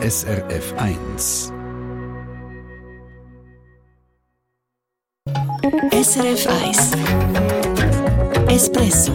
[0.00, 1.52] SRF 1.
[5.90, 6.92] SRF 1
[8.48, 9.12] Espresso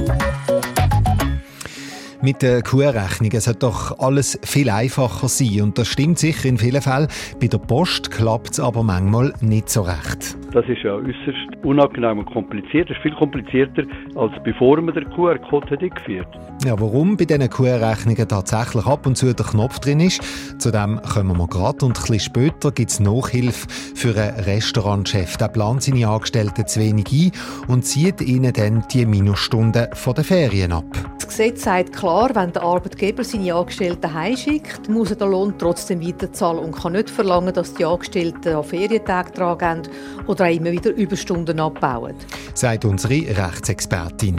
[2.21, 3.31] mit der Kuhrechnung.
[3.31, 5.61] Es hat doch alles viel einfacher sein.
[5.61, 7.07] Und das stimmt sicher in vielen Fällen.
[7.39, 10.35] Bei der Post klappt es aber manchmal nicht so recht.
[10.53, 12.87] Das ist ja äußerst unangenehm und kompliziert.
[12.87, 13.83] Das ist viel komplizierter,
[14.15, 16.27] als bevor man den QR-Code eingeführt
[16.63, 20.21] Ja, warum bei diesen QR-Rechnungen tatsächlich ab und zu der Knopf drin ist,
[20.61, 21.83] zu dem kommen wir gerade.
[21.83, 25.37] Und ein bisschen später gibt es Nachhilfe für einen Restaurantchef.
[25.37, 27.31] Der plant seine Angestellten zu wenig ein
[27.67, 30.85] und zieht ihnen dann die Minusstunden von den Ferien ab.
[31.15, 36.05] Das Gesetz sagt klar, wenn der Arbeitgeber seine Angestellten heimschickt, muss er den Lohn trotzdem
[36.05, 39.81] weiterzahlen und kann nicht verlangen, dass die Angestellten an Ferientage tragen
[40.27, 42.15] oder auch immer wieder Überstunden abbauen.
[42.53, 44.37] Sagt unsere Rechtsexpertin.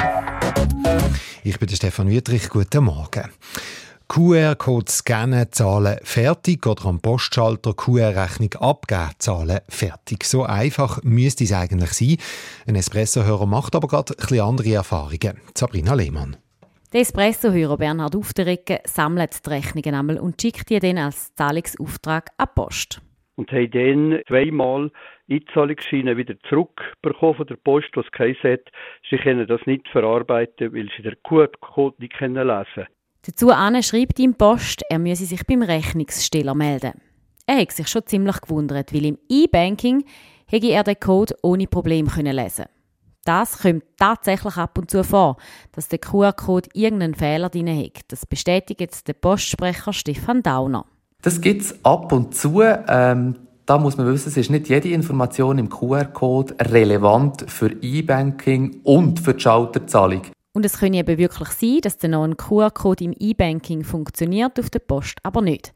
[1.42, 2.48] Ich bin Stefan Wüttrich.
[2.48, 3.30] Guten Morgen.
[4.08, 10.24] QR-Code scannen, zahlen fertig oder am Postschalter QR-Rechnung abgeben, zahlen fertig.
[10.24, 12.16] So einfach müsste es eigentlich sein.
[12.66, 15.40] Ein Espresso-Hörer macht aber gerade ein andere Erfahrungen.
[15.56, 16.36] Sabrina Lehmann.
[16.92, 22.46] Der Espresso-Hörer Bernhard Ufterecken sammelt die Rechnungen einmal und schickt die dann als Zahlungsauftrag an
[22.48, 23.00] die Post.
[23.36, 24.90] Und haben dann zweimal
[25.28, 28.70] Einzahlungsscheine wieder zurückbekommen von der Post, was geheißen hat,
[29.10, 32.86] sie können das nicht verarbeiten, weil sie den QR-Code nicht lesen können.
[33.26, 33.48] Dazu
[33.82, 37.00] schreibt ihm Post, er müsse sich beim Rechnungssteller melden.
[37.46, 40.04] Er hat sich schon ziemlich gewundert, weil im E-Banking
[40.46, 42.66] hätte er den Code ohne Problem lesen
[43.24, 45.36] das kommt tatsächlich ab und zu vor,
[45.72, 48.02] dass der QR-Code irgendeinen Fehler drin hat.
[48.08, 50.86] Das bestätigt jetzt der Postsprecher Stefan Dauner.
[51.24, 52.60] Das gibt es ab und zu.
[52.60, 58.82] Ähm, da muss man wissen, es ist nicht jede Information im QR-Code relevant für E-Banking
[58.84, 60.20] und für die Schalterzahlung.
[60.52, 64.80] Und es könnte eben wirklich sein, dass der neue QR-Code im E-Banking funktioniert, auf der
[64.80, 65.72] Post aber nicht.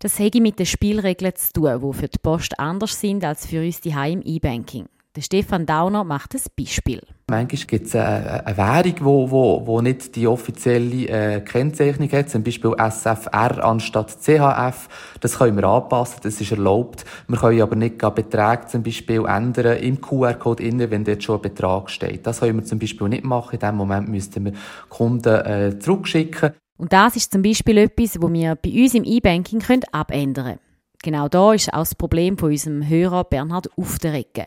[0.00, 3.64] Das hätte mit den Spielregeln zu tun, die für die Post anders sind als für
[3.64, 4.86] uns die im E-Banking.
[5.18, 7.02] Der Stefan Dauner macht ein Beispiel.
[7.28, 12.08] Manchmal gibt es eine, eine Währung, die wo, wo, wo nicht die offizielle äh, Kennzeichnung
[12.12, 14.88] hat, zum Beispiel SFR anstatt CHF.
[15.20, 17.04] Das können wir anpassen, das ist erlaubt.
[17.26, 21.90] Wir können aber nicht Beträge zum Beispiel ändern im QR-Code wenn dort schon ein Betrag
[21.90, 22.24] steht.
[22.24, 23.54] Das können wir zum Beispiel nicht machen.
[23.54, 24.52] In dem Moment müssten wir
[24.88, 26.52] Kunden äh, zurückschicken.
[26.76, 30.67] Und das ist zum Beispiel etwas, wo wir bei uns im E-Banking abändern können.
[31.02, 34.46] Genau da ist auch das Problem von unserem Hörer Bernhard Ufterecken.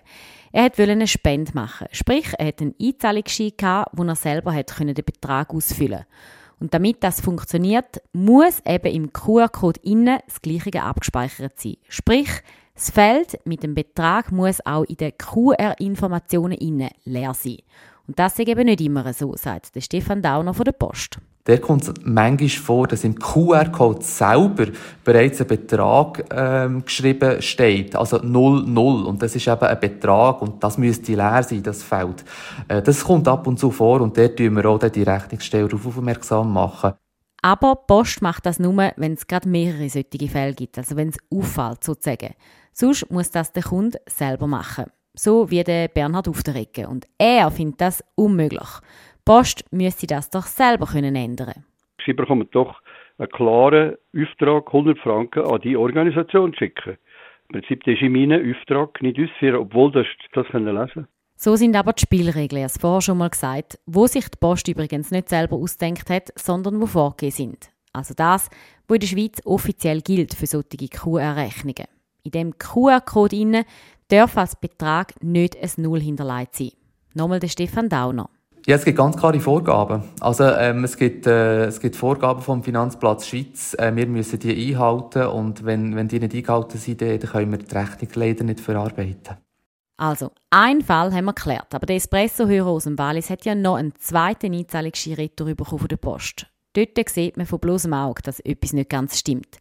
[0.52, 1.88] Er wollte eine Spende machen.
[1.92, 6.06] Sprich, er hatte einen Einzahlungsschein, wo er selber den Betrag ausfüllen
[6.60, 11.78] Und damit das funktioniert, muss eben im QR-Code innen das Gleiche abgespeichert sein.
[11.88, 12.30] Sprich,
[12.74, 17.60] das Feld mit dem Betrag muss auch in den QR-Informationen innen leer sein.
[18.12, 21.18] Und das ist eben nicht immer so, sagt der Stefan Dauner von der Post.
[21.48, 24.66] Der kommt es manchmal vor, dass im QR-Code selber
[25.06, 29.06] bereits ein Betrag ähm, geschrieben steht, also 00.
[29.06, 32.26] Und das ist eben ein Betrag und das müsste leer sein, das Feld.
[32.68, 35.88] Äh, das kommt ab und zu vor und dort tun wir auch die Rechnungssteller darauf
[35.88, 36.92] aufmerksam machen.
[37.42, 41.18] Aber Post macht das nur, wenn es gerade mehrere solche Fälle gibt, also wenn es
[41.34, 42.34] auffällt sozusagen.
[42.74, 44.88] Sonst muss das der Kunde selber machen.
[45.14, 46.86] So wie der Bernhard Ufterecken.
[46.86, 48.70] Und er findet das unmöglich.
[49.26, 51.66] Post müsste das doch selber können ändern
[52.06, 52.82] Sie bekommen doch
[53.18, 56.98] einen klaren Auftrag, 100 Franken an die Organisation schicken.
[57.50, 61.08] Im Prinzip ist in meinem Auftrag nicht ausführen, obwohl das, das können lesen
[61.44, 65.10] so sind aber die Spielregeln, als vorher schon mal gesagt, wo sich die Post übrigens
[65.10, 67.72] nicht selber ausdenkt hat, sondern wo vorgegeben sind.
[67.94, 68.48] Also das,
[68.88, 71.88] was in der Schweiz offiziell gilt für solche QR-Rechnungen.
[72.24, 73.66] In dem QR-Code
[74.08, 76.72] darf als Betrag nicht ein Null hinterlegt sein.
[77.14, 78.30] Nochmal der Stefan Dauner.
[78.68, 80.04] Ja, es gibt ganz klare Vorgaben.
[80.20, 83.74] Also ähm, es, gibt, äh, es gibt Vorgaben vom Finanzplatz Schweiz.
[83.74, 87.58] Äh, wir müssen die einhalten und wenn, wenn die nicht eingehalten sind, dann können wir
[87.58, 89.38] die Rechnung leider nicht verarbeiten.
[89.98, 93.76] Also, einen Fall haben wir geklärt, aber der Espresso-Hörer aus dem Wallis hat ja noch
[93.76, 96.48] einen zweiten Einzahlungsschein bekommen von der Post.
[96.74, 99.58] Dort sieht man von bloßem Auge, dass etwas nicht ganz stimmt.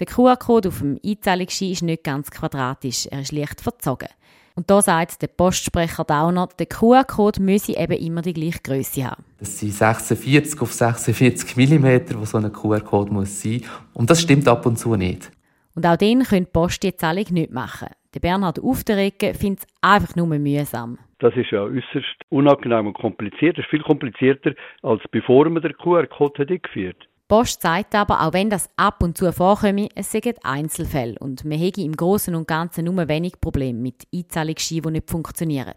[0.00, 4.08] Der QR-Code auf dem Einzahlungsschein ist nicht ganz quadratisch, er ist leicht verzogen.
[4.56, 9.24] Und da sagt der Postsprecher Dauner, der QR-Code müsse eben immer die gleiche Größe haben.
[9.38, 13.62] Das sind 46 auf 46 mm, wo so ein QR-Code muss sein.
[13.92, 15.30] Und das stimmt ab und zu nicht.
[15.76, 17.88] Und auch den können die Post die Zahlung nicht machen.
[18.14, 20.98] Der Bernhard Ufterecken findet es einfach nur mühsam.
[21.18, 23.58] Das ist ja äußerst unangenehm und kompliziert.
[23.58, 27.08] Das ist viel komplizierter, als bevor man den QR-Code eingeführt hat.
[27.26, 31.58] Post sagt aber, auch wenn das ab und zu vorkomme, es seien Einzelfälle und man
[31.58, 35.74] hätte im Großen und Ganzen nur wenig Probleme mit Einzahlungsscheinen, die nicht funktionieren.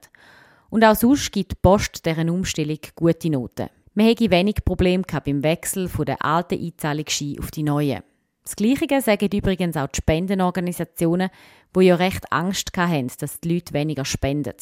[0.70, 3.70] Und auch sonst gibt Post deren Umstellung gute Noten.
[3.94, 8.04] Man hätte wenig Probleme beim Wechsel von der alten Einzahlungsschein auf die neuen.
[8.44, 11.30] Das Gleiche sagen übrigens auch die Spendenorganisationen,
[11.76, 14.54] die ja recht Angst hatten, dass die Leute weniger spenden.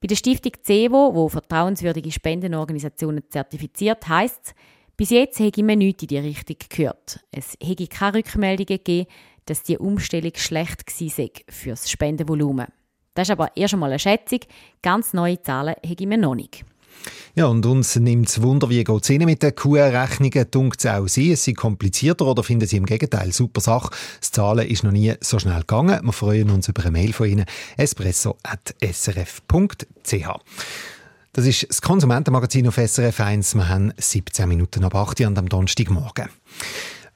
[0.00, 4.54] Bei der Stiftung CEVO, wo vertrauenswürdige Spendenorganisationen zertifiziert, heisst es,
[4.98, 7.20] bis jetzt hätte man nichts in die Richtung gehört.
[7.30, 9.08] Es hätte keine Rückmeldungen gegeben,
[9.46, 12.66] dass die Umstellung schlecht war für das Spendenvolumen.
[13.14, 14.40] Das ist aber erst einmal eine Schätzung.
[14.82, 16.64] Ganz neue Zahlen hätte man noch nicht.
[17.36, 20.50] Ja, und uns nimmt es Wunder, wie geht es Ihnen mit den QR-Rechnungen?
[20.50, 23.90] Dunkt es auch Sie, es sind komplizierter oder finden Sie im Gegenteil super Sache?
[24.18, 26.00] Das Zahlen ist noch nie so schnell gegangen.
[26.02, 27.44] Wir freuen uns über eine Mail von Ihnen.
[27.76, 30.28] espresso.srf.ch
[31.32, 33.54] das ist das Konsumentenmagazin auf SRF 1.
[33.54, 36.28] Wir haben 17 Minuten ab 8 Uhr am Donnerstagmorgen.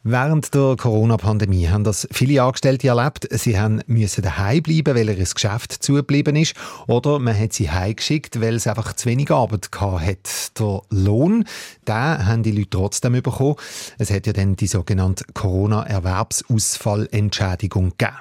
[0.05, 3.29] Während der Corona-Pandemie haben das viele Angestellte erlebt.
[3.31, 6.57] Sie haben müssen daheim bleiben, weil ihr Geschäft zugeblieben ist,
[6.89, 10.59] oder man hat sie heimgeschickt, weil es einfach zu wenig Arbeit hat.
[10.59, 11.45] Der Lohn,
[11.87, 13.55] den haben die Leute trotzdem bekommen.
[13.97, 18.17] Es hat ja dann die sogenannte Corona-Erwerbsausfallentschädigung gegeben.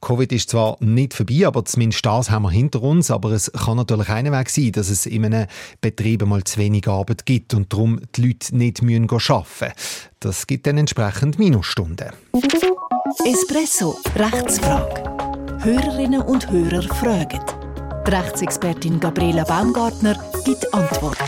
[0.00, 3.10] Covid ist zwar nicht vorbei, aber zumindest das haben wir hinter uns.
[3.10, 5.46] Aber es kann natürlich ein Weg sein, dass es in einem
[5.80, 9.72] Betrieb mal zu wenig Arbeit gibt und darum die Leute nicht arbeiten müssen.
[10.20, 12.10] Das gibt dann entsprechend Minusstunden.
[13.24, 15.02] Espresso, Rechtsfrage.
[15.60, 17.40] Hörerinnen und Hörer fragen.
[18.06, 21.18] Die Rechtsexpertin Gabriela Baumgartner gibt Antwort.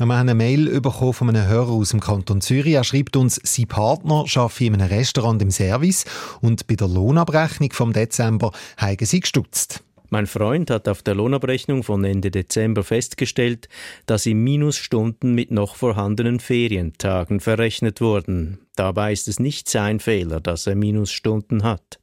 [0.00, 2.72] Wir haben eine Mail bekommen von einem Hörer aus dem Kanton Zürich.
[2.72, 6.06] Er schreibt uns, sein Partner arbeitet in einem Restaurant im Service
[6.40, 9.84] und bei der Lohnabrechnung vom Dezember haben sie gestutzt.
[10.08, 13.68] Mein Freund hat auf der Lohnabrechnung von Ende Dezember festgestellt,
[14.06, 18.60] dass ihm Minusstunden mit noch vorhandenen Ferientagen verrechnet wurden.
[18.76, 22.00] Dabei ist es nicht sein Fehler, dass er Minusstunden hat.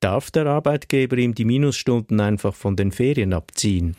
[0.00, 3.96] Darf der Arbeitgeber ihm die Minusstunden einfach von den Ferien abziehen?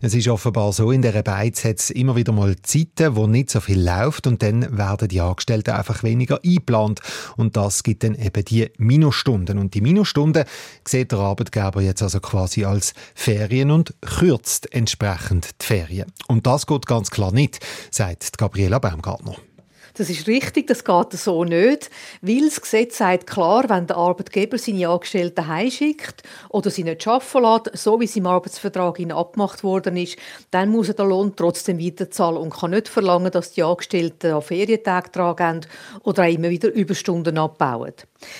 [0.00, 3.50] Es ist offenbar so, in der Beiz hat es immer wieder mal Zeiten, wo nicht
[3.50, 7.00] so viel läuft und dann werden die Angestellten einfach weniger eingeplant
[7.36, 9.58] und das gibt dann eben die Minusstunden.
[9.58, 10.44] Und die Minusstunden
[10.88, 16.10] sieht der Arbeitgeber jetzt also quasi als Ferien und kürzt entsprechend die Ferien.
[16.28, 17.60] Und das geht ganz klar nicht,
[17.90, 19.36] sagt Gabriela Baumgartner.
[19.94, 21.90] Das ist richtig, das geht so nicht,
[22.22, 27.68] weil das Gesetz sagt klar, wenn der Arbeitgeber seine Angestellten heimschickt oder sie nicht arbeiten
[27.70, 30.16] lässt, so wie es im Arbeitsvertrag ihnen abgemacht worden ist,
[30.50, 34.42] dann muss er den Lohn trotzdem weiterzahlen und kann nicht verlangen, dass die Angestellten an
[34.42, 35.66] Ferientage tragen
[36.04, 37.92] oder auch immer wieder Überstunden abbauen.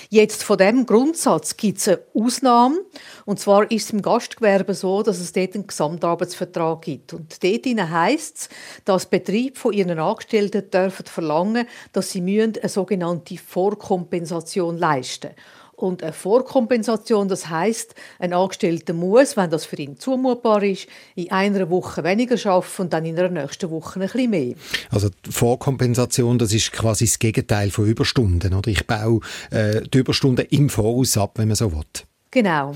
[0.09, 2.77] Jetzt von dem Grundsatz gibt es eine Ausnahme.
[3.25, 7.13] Und zwar ist es im Gastgewerbe so, dass es dort einen Gesamtarbeitsvertrag gibt.
[7.13, 8.49] Und dort heisst es,
[8.85, 11.42] dass Betrieb von ihren Angestellten dürfen verlangen,
[11.91, 15.63] dass sie eine sogenannte Vorkompensation leisten müssen.
[15.75, 21.31] Und eine Vorkompensation, das heißt, ein Angestellter muss, wenn das für ihn zumutbar ist, in
[21.31, 24.55] einer Woche weniger arbeiten und dann in der nächsten Woche ein bisschen mehr.
[24.91, 28.69] Also die Vorkompensation, das ist quasi das Gegenteil von Überstunden, oder?
[28.69, 29.19] Ich baue
[29.49, 31.83] äh, die Überstunden im Voraus ab, wenn man so will.
[32.31, 32.75] Genau.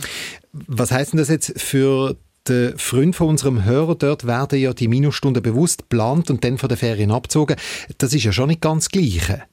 [0.51, 2.15] Was heißt denn das jetzt für
[2.49, 6.69] den Freund von unserem Hörer, dort werden ja die Minusstunden bewusst geplant und dann von
[6.69, 7.57] den Ferien abgezogen.
[7.97, 9.43] Das ist ja schon nicht ganz das Gleiche.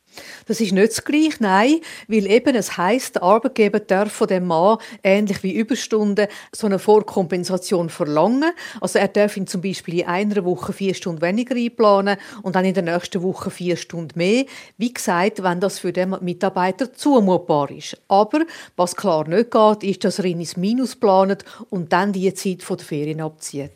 [0.47, 4.47] Das ist nicht das Gleiche, nein, weil eben es heisst, der Arbeitgeber darf von dem
[4.47, 8.53] Mann, ähnlich wie Überstunden, so eine Vorkompensation verlangen.
[8.81, 12.65] Also er darf ihn zum Beispiel in einer Woche vier Stunden weniger einplanen und dann
[12.65, 14.45] in der nächsten Woche vier Stunden mehr.
[14.77, 17.97] Wie gesagt, wenn das für den Mitarbeiter zumutbar ist.
[18.09, 18.41] Aber
[18.77, 22.63] was klar nicht geht, ist, dass er ihn ins Minus plant und dann die Zeit
[22.63, 23.71] von der Ferien abzieht.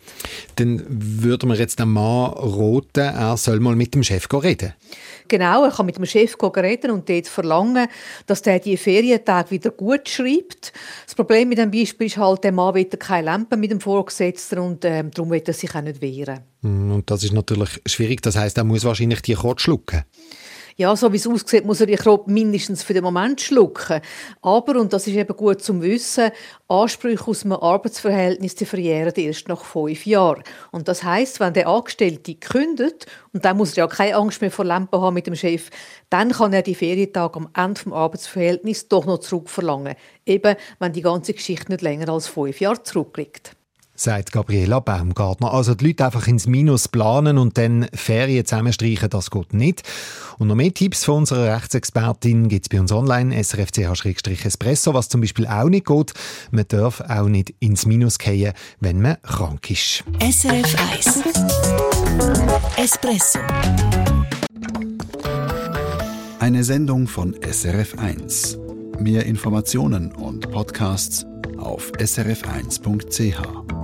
[0.57, 4.75] Dann würde man jetzt den Mann roten, er soll mal mit dem Chef reden.
[5.29, 7.89] Genau, er kann mit dem Chef reden und dort verlangen,
[8.27, 10.73] dass der die Ferientage wieder gut schreibt.
[11.05, 14.59] Das Problem mit dem Beispiel ist halt, der Mann will keine Lampe mit dem Vorgesetzten
[14.59, 16.41] und ähm, darum will er sich auch nicht wehren.
[16.63, 18.23] Mm, und das ist natürlich schwierig.
[18.23, 20.05] Das heißt, er muss wahrscheinlich die kurz schlucken
[20.79, 24.01] ja, so wie es aussieht, muss er die Krob mindestens für den Moment schlucken.
[24.43, 26.31] Aber, und das ist eben gut zum Wissen,
[26.69, 30.45] Ansprüche aus einem Arbeitsverhältnis verjähren erst nach fünf Jahren.
[30.71, 34.53] Und das heißt, wenn der Angestellte kündet, und dann muss er ja keine Angst mehr
[34.53, 35.69] vor Lampen haben mit dem Chef,
[36.11, 39.97] dann kann er die Ferientage am Ende des Arbeitsverhältnisses doch noch zurückverlangen.
[40.27, 43.58] Eben, wenn die ganze Geschichte nicht länger als fünf Jahre zurückliegt
[44.01, 45.53] sagt Gabriela Baumgartner.
[45.53, 49.83] Also die Leute einfach ins Minus planen und dann Ferien zusammenstreichen, das geht nicht.
[50.39, 55.21] Und noch mehr Tipps von unserer Rechtsexpertin gibt es bei uns online, srfch-espresso, was zum
[55.21, 56.13] Beispiel auch nicht geht.
[56.51, 60.05] Man darf auch nicht ins Minus gehen, wenn man krank ist.
[60.21, 61.23] SRF 1
[62.77, 63.41] Espresso
[66.39, 68.59] Eine Sendung von SRF 1.
[69.01, 71.27] Mehr Informationen und Podcasts
[71.59, 73.78] auf srf1.ch.